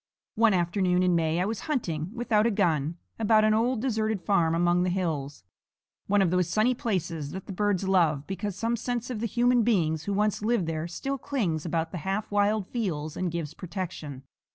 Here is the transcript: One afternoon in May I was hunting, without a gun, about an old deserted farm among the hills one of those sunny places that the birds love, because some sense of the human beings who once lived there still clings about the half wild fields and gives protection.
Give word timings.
One 0.33 0.55
afternoon 0.55 1.03
in 1.03 1.13
May 1.13 1.39
I 1.39 1.45
was 1.45 1.59
hunting, 1.69 2.09
without 2.11 2.47
a 2.47 2.49
gun, 2.49 2.97
about 3.19 3.43
an 3.45 3.53
old 3.53 3.83
deserted 3.83 4.19
farm 4.23 4.55
among 4.55 4.81
the 4.81 4.89
hills 4.89 5.43
one 6.07 6.23
of 6.23 6.31
those 6.31 6.49
sunny 6.49 6.73
places 6.73 7.29
that 7.33 7.45
the 7.45 7.53
birds 7.53 7.87
love, 7.87 8.25
because 8.25 8.55
some 8.55 8.75
sense 8.75 9.11
of 9.11 9.19
the 9.19 9.27
human 9.27 9.61
beings 9.61 10.05
who 10.05 10.13
once 10.13 10.41
lived 10.41 10.65
there 10.65 10.87
still 10.87 11.19
clings 11.19 11.67
about 11.67 11.91
the 11.91 11.99
half 11.99 12.31
wild 12.31 12.65
fields 12.69 13.15
and 13.15 13.29
gives 13.31 13.53
protection. 13.53 14.23